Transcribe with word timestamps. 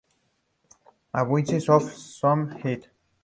A 1.13 1.23
Business 1.23 1.69
of 1.69 1.83
Some 1.93 2.49
Heat. 2.63 2.87